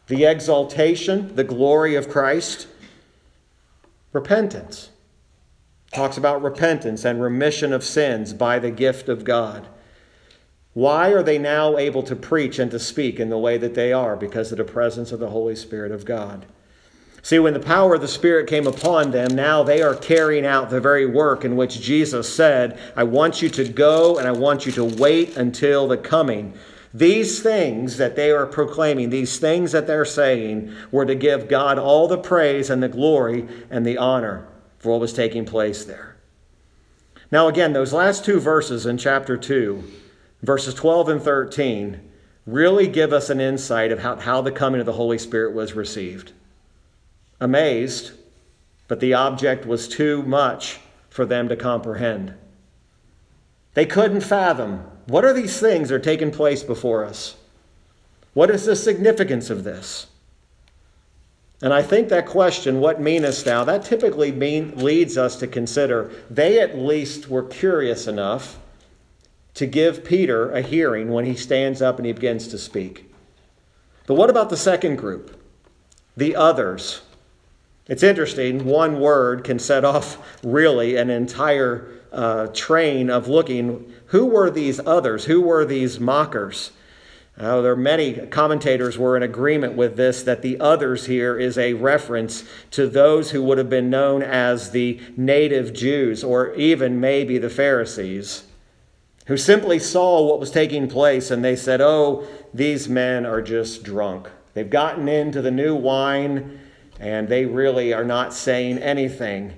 [0.05, 2.67] the exaltation, the glory of Christ,
[4.13, 4.91] repentance
[5.91, 9.67] talks about repentance and remission of sins by the gift of God.
[10.73, 13.91] Why are they now able to preach and to speak in the way that they
[13.91, 14.15] are?
[14.15, 16.45] Because of the presence of the Holy Spirit of God.
[17.23, 20.69] See, when the power of the Spirit came upon them, now they are carrying out
[20.69, 24.67] the very work in which Jesus said, I want you to go and I want
[24.67, 26.53] you to wait until the coming.
[26.93, 31.79] These things that they are proclaiming, these things that they're saying, were to give God
[31.79, 34.45] all the praise and the glory and the honor
[34.77, 36.17] for what was taking place there.
[37.31, 39.83] Now, again, those last two verses in chapter 2,
[40.41, 42.01] verses 12 and 13,
[42.45, 45.73] really give us an insight of how, how the coming of the Holy Spirit was
[45.73, 46.33] received.
[47.39, 48.11] Amazed,
[48.89, 52.33] but the object was too much for them to comprehend.
[53.75, 57.35] They couldn't fathom what are these things that are taking place before us?
[58.33, 60.07] What is the significance of this?
[61.61, 66.11] And I think that question, what meanest thou, that typically mean, leads us to consider
[66.29, 68.57] they at least were curious enough
[69.53, 73.13] to give Peter a hearing when he stands up and he begins to speak.
[74.07, 75.39] But what about the second group?
[76.17, 77.01] The others.
[77.87, 83.93] It's interesting, one word can set off really an entire uh, train of looking.
[84.11, 85.25] Who were these others?
[85.25, 86.71] Who were these mockers?
[87.37, 91.57] Uh, there are many commentators were in agreement with this that the others here is
[91.57, 96.99] a reference to those who would have been known as the native Jews or even
[96.99, 98.43] maybe the Pharisees
[99.27, 103.81] who simply saw what was taking place and they said, Oh, these men are just
[103.81, 104.29] drunk.
[104.53, 106.59] They've gotten into the new wine
[106.99, 109.53] and they really are not saying anything.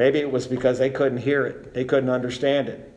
[0.00, 2.90] Maybe it was because they couldn't hear it, they couldn't understand it.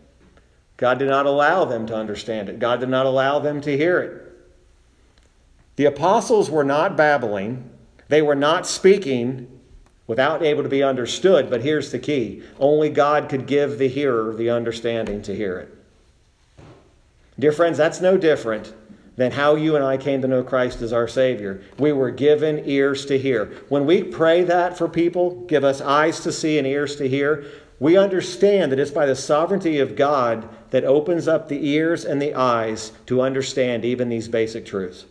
[0.78, 4.00] God did not allow them to understand it, God did not allow them to hear
[4.00, 4.32] it.
[5.76, 7.70] The apostles were not babbling,
[8.08, 9.60] they were not speaking
[10.08, 14.34] without able to be understood, but here's the key only God could give the hearer
[14.34, 16.64] the understanding to hear it.
[17.38, 18.74] Dear friends, that's no different
[19.16, 21.62] than how you and I came to know Christ as our Savior.
[21.78, 23.46] We were given ears to hear.
[23.70, 27.46] When we pray that for people, give us eyes to see and ears to hear,
[27.80, 32.22] we understand that it's by the sovereignty of God that opens up the ears and
[32.22, 35.06] the eyes to understand even these basic truths.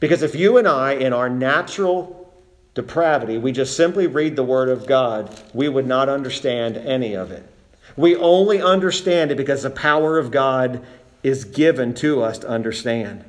[0.00, 2.32] Because if you and I, in our natural
[2.74, 7.30] depravity, we just simply read the Word of God, we would not understand any of
[7.30, 7.46] it.
[7.96, 10.84] We only understand it because the power of God
[11.22, 13.24] is given to us to understand.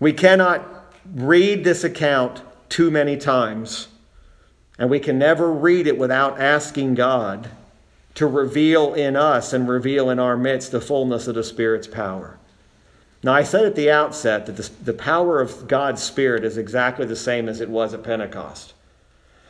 [0.00, 0.66] We cannot
[1.14, 3.88] read this account too many times,
[4.78, 7.48] and we can never read it without asking God
[8.14, 12.38] to reveal in us and reveal in our midst the fullness of the Spirit's power.
[13.22, 17.16] Now, I said at the outset that the power of God's Spirit is exactly the
[17.16, 18.74] same as it was at Pentecost.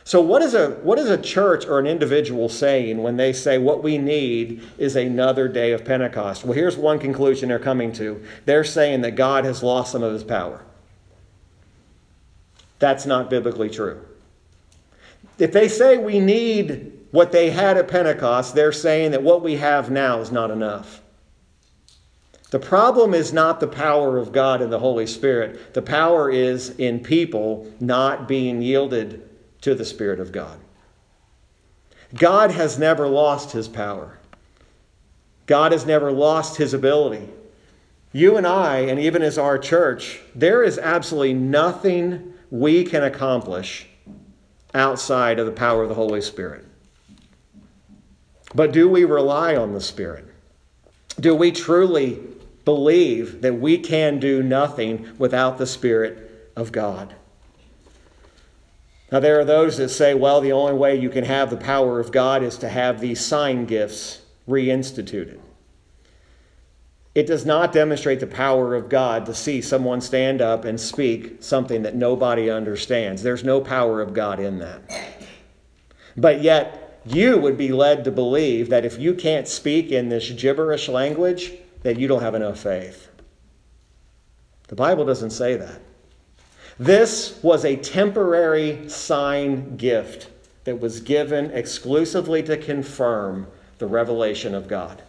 [0.07, 3.57] So, what is, a, what is a church or an individual saying when they say
[3.57, 6.45] what we need is another day of Pentecost?
[6.45, 10.13] Well, here's one conclusion they're coming to they're saying that God has lost some of
[10.13, 10.63] his power.
[12.79, 13.99] That's not biblically true.
[15.39, 19.57] If they say we need what they had at Pentecost, they're saying that what we
[19.57, 21.01] have now is not enough.
[22.51, 25.73] The problem is not the power of God and the Holy Spirit.
[25.73, 29.27] The power is in people not being yielded
[29.67, 30.57] to the Spirit of God.
[32.15, 34.17] God has never lost his power.
[35.45, 37.27] God has never lost his ability.
[38.13, 43.87] You and I, and even as our church, there is absolutely nothing we can accomplish
[44.73, 46.63] outside of the power of the Holy Spirit.
[48.55, 50.23] But do we rely on the Spirit?
[51.19, 52.21] Do we truly
[52.63, 57.13] believe that we can do nothing without the Spirit of God?
[59.11, 61.99] Now, there are those that say, well, the only way you can have the power
[61.99, 65.39] of God is to have these sign gifts reinstituted.
[67.15, 71.37] It does not demonstrate the power of God to see someone stand up and speak
[71.41, 73.23] something that nobody understands.
[73.23, 74.81] There's no power of God in that.
[76.15, 80.29] But yet, you would be led to believe that if you can't speak in this
[80.29, 81.53] gibberish language,
[81.83, 83.09] that you don't have enough faith.
[84.67, 85.79] The Bible doesn't say that.
[86.79, 90.29] This was a temporary sign gift
[90.63, 93.47] that was given exclusively to confirm
[93.79, 95.01] the revelation of God.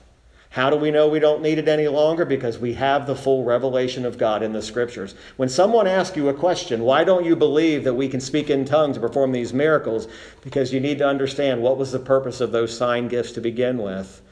[0.50, 2.24] How do we know we don't need it any longer?
[2.24, 5.14] Because we have the full revelation of God in the scriptures.
[5.36, 8.64] When someone asks you a question, why don't you believe that we can speak in
[8.64, 10.08] tongues and perform these miracles?
[10.42, 13.76] Because you need to understand what was the purpose of those sign gifts to begin
[13.78, 14.22] with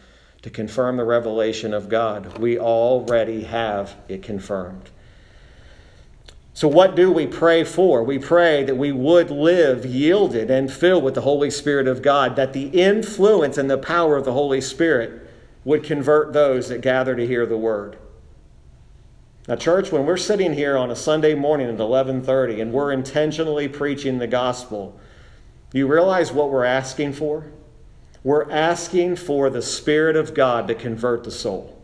[0.40, 2.38] to confirm the revelation of God.
[2.38, 4.90] We already have it confirmed.
[6.56, 8.02] So, what do we pray for?
[8.02, 12.34] We pray that we would live yielded and filled with the Holy Spirit of God,
[12.36, 15.28] that the influence and the power of the Holy Spirit
[15.66, 17.98] would convert those that gather to hear the word.
[19.46, 23.68] Now, church, when we're sitting here on a Sunday morning at 11:30 and we're intentionally
[23.68, 24.98] preaching the gospel,
[25.74, 27.44] you realize what we're asking for?
[28.24, 31.75] We're asking for the Spirit of God to convert the soul.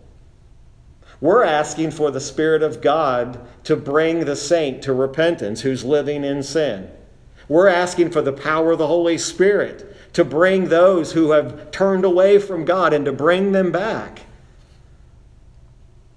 [1.22, 6.24] We're asking for the Spirit of God to bring the saint to repentance who's living
[6.24, 6.90] in sin.
[7.48, 12.04] We're asking for the power of the Holy Spirit to bring those who have turned
[12.04, 14.22] away from God and to bring them back.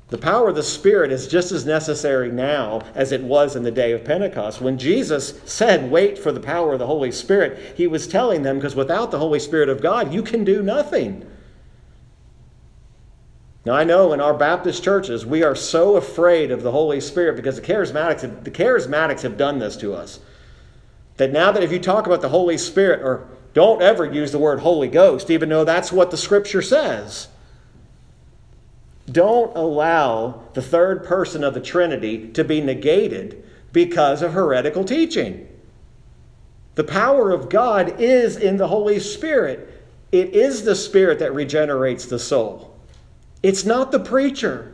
[0.09, 3.69] The power of the Spirit is just as necessary now as it was in the
[3.69, 4.59] day of Pentecost.
[4.59, 8.57] When Jesus said, Wait for the power of the Holy Spirit, he was telling them,
[8.57, 11.29] because without the Holy Spirit of God, you can do nothing.
[13.65, 17.35] Now, I know in our Baptist churches, we are so afraid of the Holy Spirit
[17.35, 20.19] because the charismatics, have, the charismatics have done this to us.
[21.17, 24.37] That now that if you talk about the Holy Spirit, or don't ever use the
[24.37, 27.29] word Holy Ghost, even though that's what the Scripture says.
[29.11, 35.47] Don't allow the third person of the Trinity to be negated because of heretical teaching.
[36.75, 39.83] The power of God is in the Holy Spirit.
[40.11, 42.74] It is the Spirit that regenerates the soul.
[43.45, 44.73] It's not the preacher.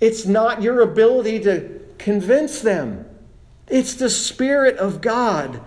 [0.00, 3.08] It's not your ability to convince them.
[3.68, 5.60] It's the Spirit of God.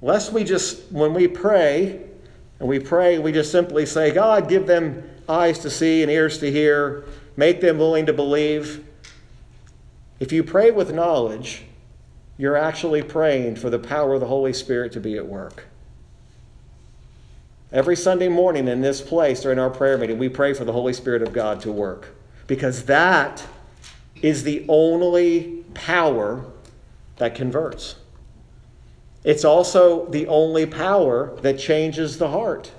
[0.00, 2.00] Lest we just, when we pray,
[2.60, 6.38] and we pray, we just simply say, God, give them eyes to see and ears
[6.38, 7.04] to hear,
[7.36, 8.86] make them willing to believe.
[10.20, 11.64] If you pray with knowledge,
[12.38, 15.64] you're actually praying for the power of the Holy Spirit to be at work.
[17.72, 20.92] Every Sunday morning in this place during our prayer meeting, we pray for the Holy
[20.92, 22.14] Spirit of God to work
[22.46, 23.44] because that
[24.22, 26.44] is the only power
[27.16, 27.96] that converts.
[29.24, 32.70] It's also the only power that changes the heart.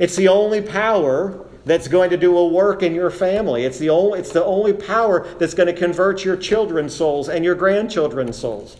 [0.00, 3.64] It's the only power that's going to do a work in your family.
[3.64, 7.44] It's the only, it's the only power that's going to convert your children's souls and
[7.44, 8.76] your grandchildren's souls.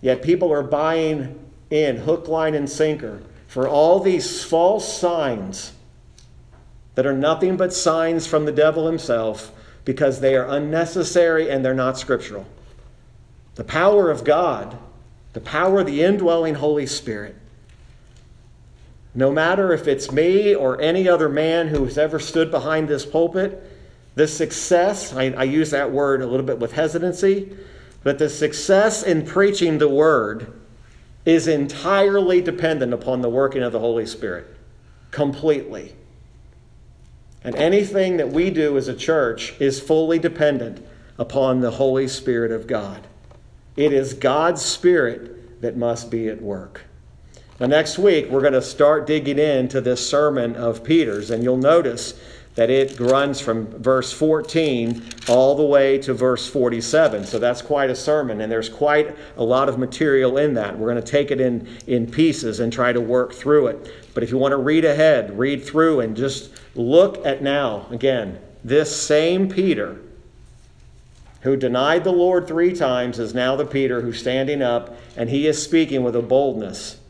[0.00, 1.38] Yet people are buying
[1.72, 5.72] in hook, line, and sinker for all these false signs
[6.94, 9.50] that are nothing but signs from the devil himself
[9.84, 12.46] because they are unnecessary and they're not scriptural.
[13.54, 14.76] The power of God,
[15.32, 17.36] the power of the indwelling Holy Spirit,
[19.14, 23.70] no matter if it's me or any other man who's ever stood behind this pulpit,
[24.14, 27.56] the success, I, I, use that word a little bit with hesitancy,
[28.02, 30.52] but the success in preaching the word
[31.24, 34.46] is entirely dependent upon the working of the Holy Spirit.
[35.10, 35.94] Completely.
[37.44, 40.84] And anything that we do as a church is fully dependent
[41.18, 43.06] upon the Holy Spirit of God.
[43.76, 46.82] It is God's Spirit that must be at work.
[47.60, 51.56] Now, next week, we're going to start digging into this sermon of Peter's, and you'll
[51.56, 52.18] notice
[52.54, 57.24] that it runs from verse 14 all the way to verse 47.
[57.24, 60.78] So that's quite a sermon, and there's quite a lot of material in that.
[60.78, 63.90] We're going to take it in, in pieces and try to work through it.
[64.14, 68.38] But if you want to read ahead, read through and just look at now, again,
[68.62, 69.98] this same Peter
[71.40, 75.46] who denied the Lord three times is now the Peter who's standing up, and he
[75.46, 77.00] is speaking with a boldness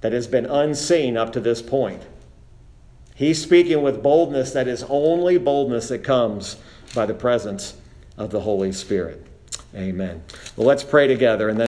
[0.00, 2.02] that has been unseen up to this point.
[3.14, 6.56] He's speaking with boldness that is only boldness that comes
[6.94, 7.74] by the presence
[8.18, 9.24] of the Holy Spirit.
[9.74, 10.22] Amen.
[10.56, 11.62] Well, let's pray together and then